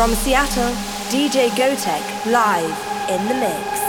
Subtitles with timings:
[0.00, 0.72] From Seattle,
[1.10, 3.79] DJ Gotek live in the mix.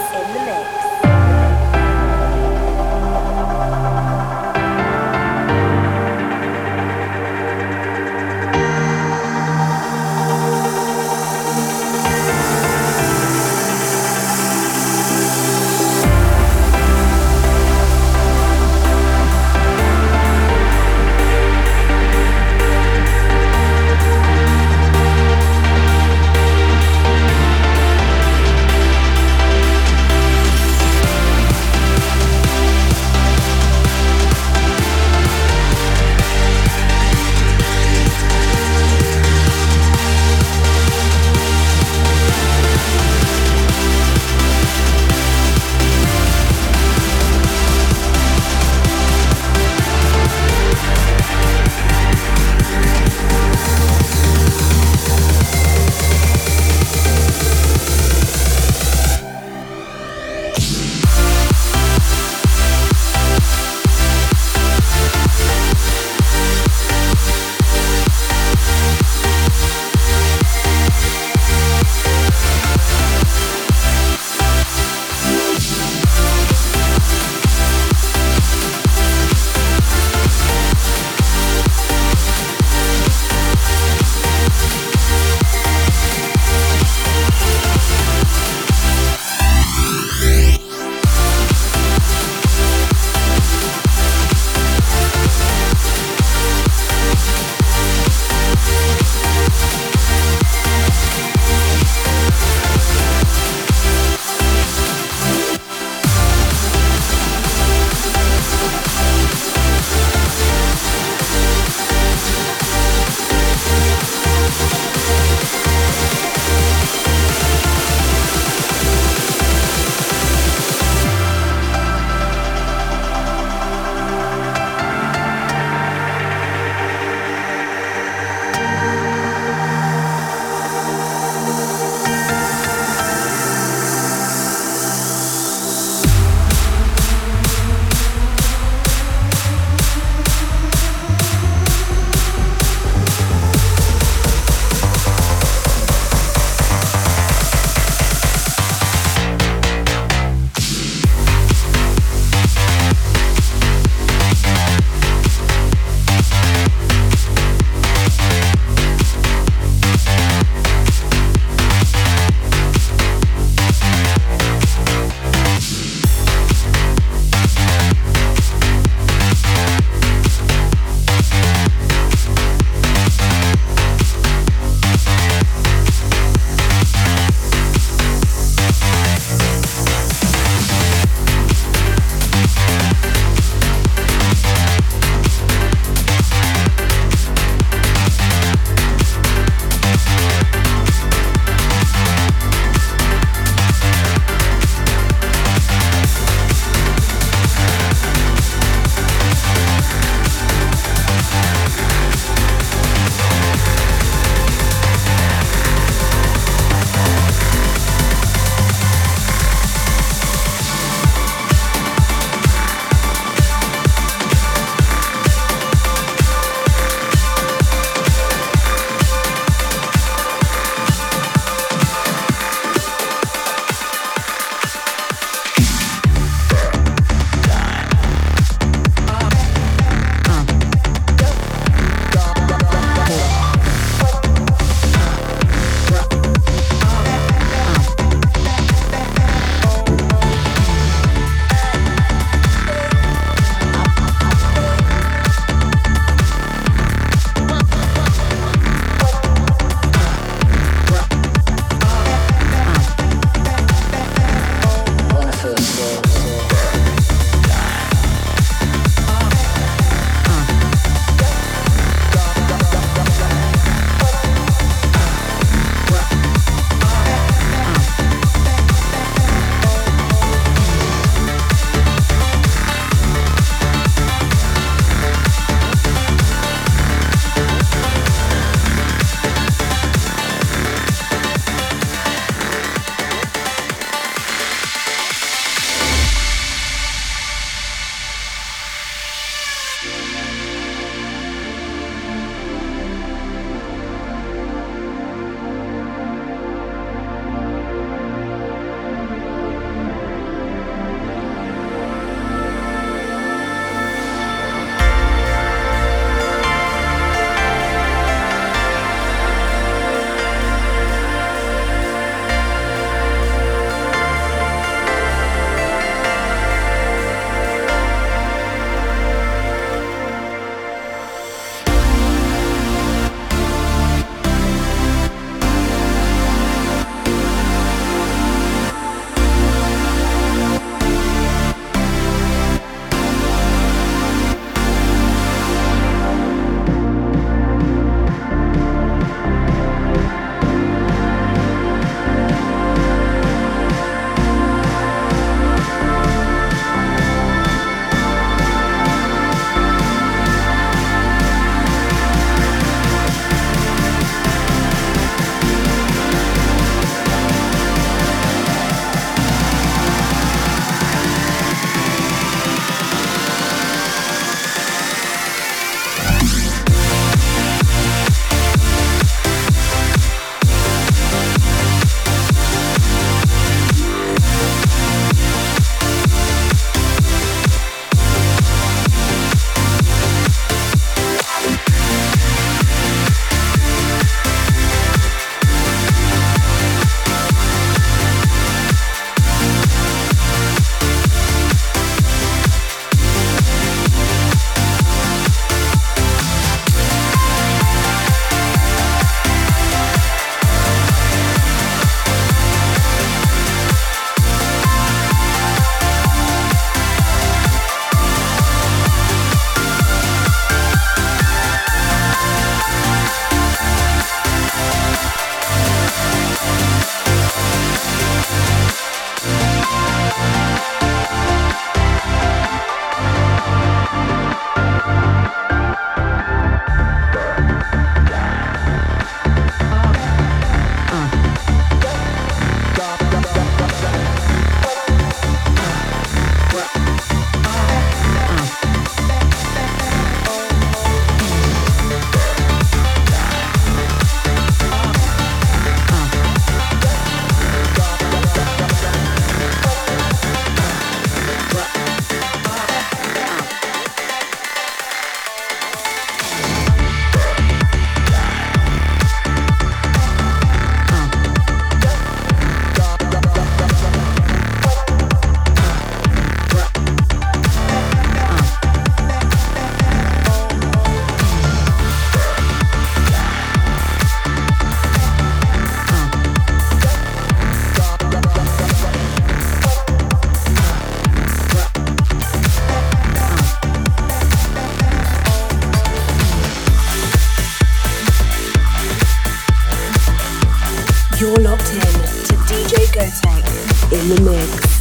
[493.91, 494.80] in the mix.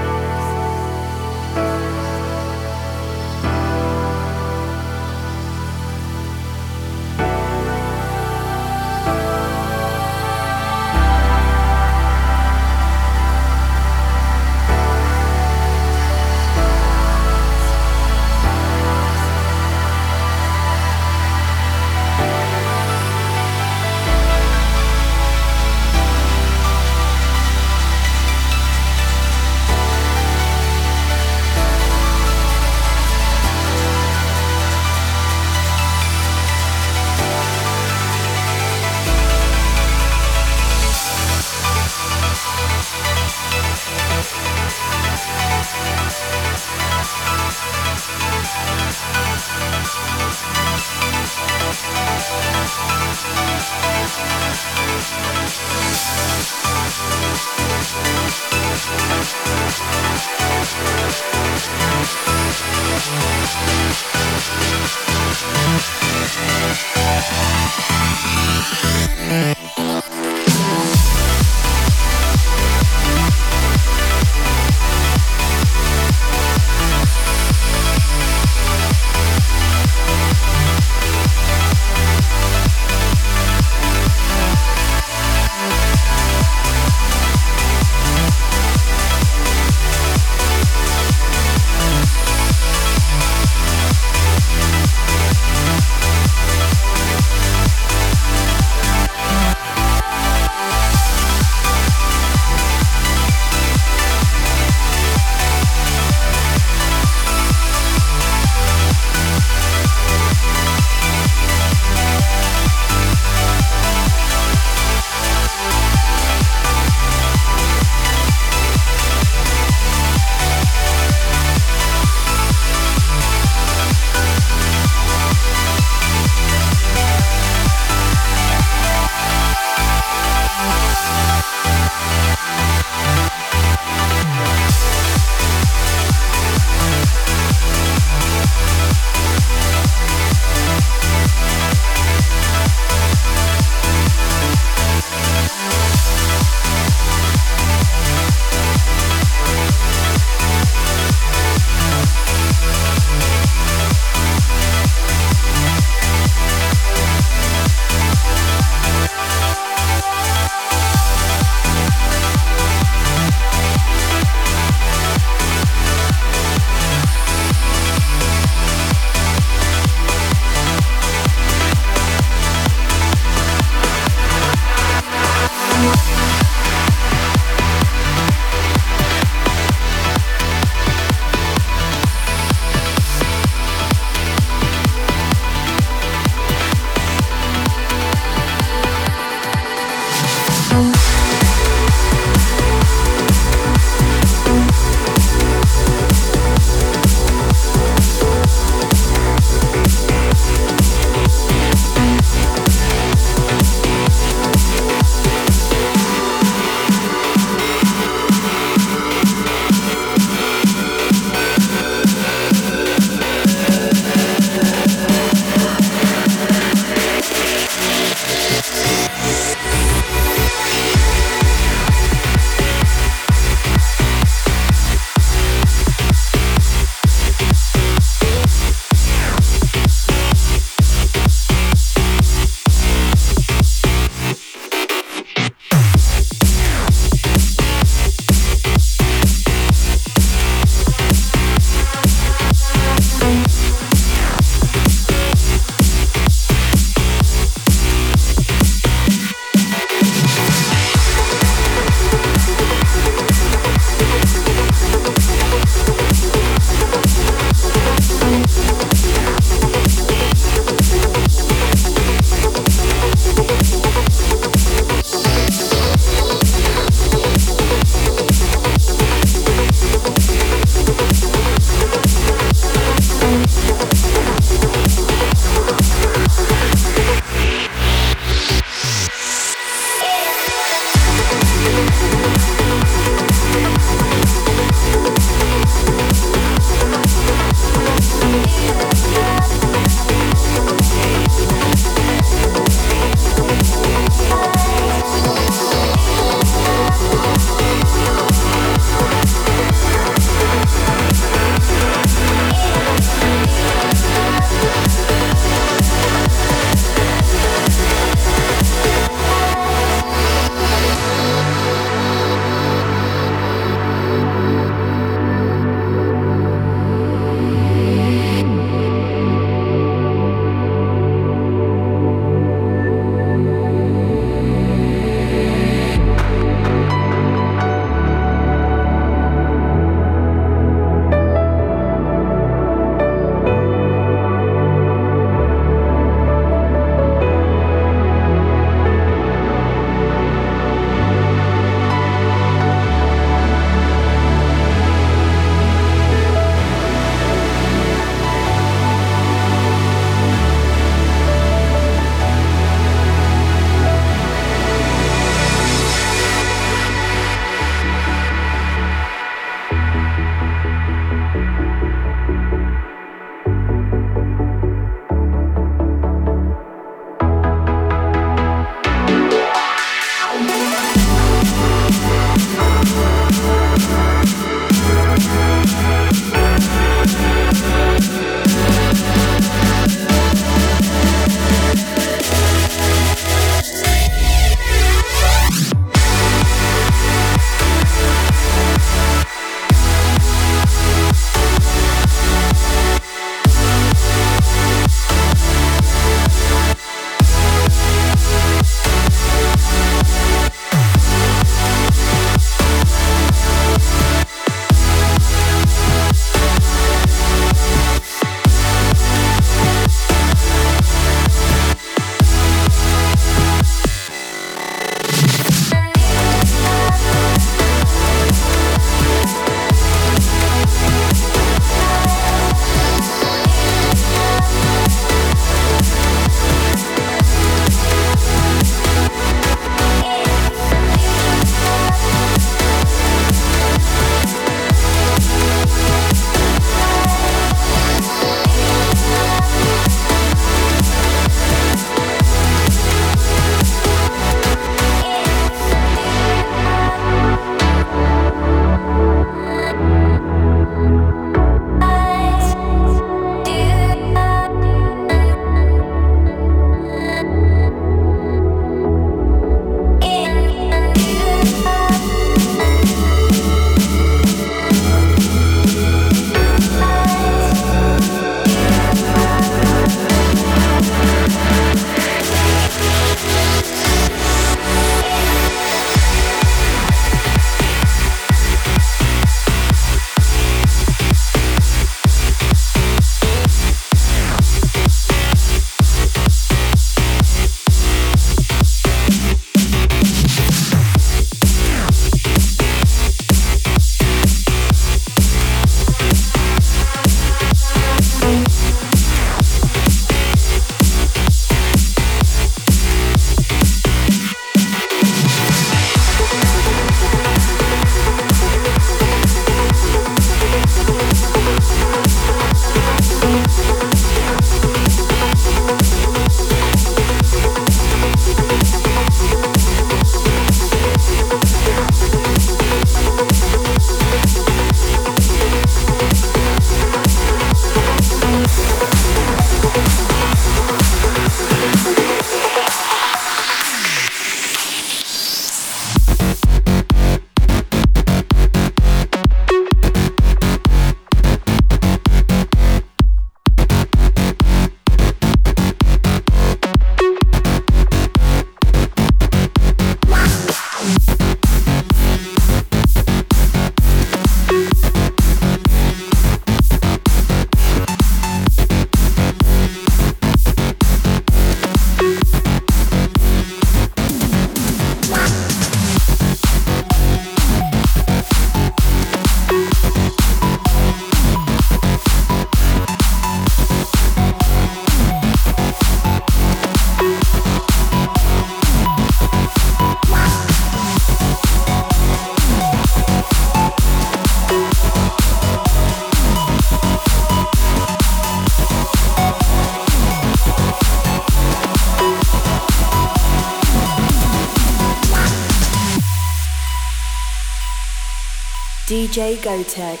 [599.06, 600.00] DJ Gotek,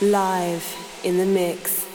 [0.00, 0.64] live
[1.02, 1.85] in the mix.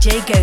[0.00, 0.39] DJ Gotek.